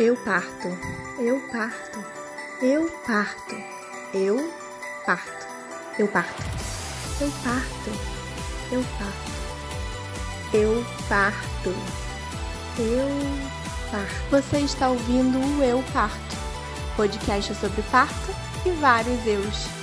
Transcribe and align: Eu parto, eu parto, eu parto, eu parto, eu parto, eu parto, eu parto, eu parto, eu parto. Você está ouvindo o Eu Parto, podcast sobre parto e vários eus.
Eu 0.00 0.16
parto, 0.16 0.68
eu 1.18 1.38
parto, 1.52 2.02
eu 2.62 2.90
parto, 3.06 3.54
eu 4.14 4.50
parto, 5.04 5.36
eu 5.98 6.08
parto, 6.08 6.40
eu 7.20 7.28
parto, 7.42 7.90
eu 8.72 8.82
parto, 8.96 9.26
eu 10.54 10.86
parto, 11.06 11.74
eu 12.78 13.10
parto. 13.90 14.30
Você 14.30 14.60
está 14.60 14.88
ouvindo 14.88 15.38
o 15.38 15.62
Eu 15.62 15.84
Parto, 15.92 16.36
podcast 16.96 17.54
sobre 17.56 17.82
parto 17.90 18.34
e 18.64 18.70
vários 18.70 19.26
eus. 19.26 19.80